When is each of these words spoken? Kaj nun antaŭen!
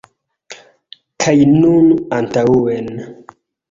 Kaj 1.25 1.37
nun 1.53 1.95
antaŭen! 2.21 2.95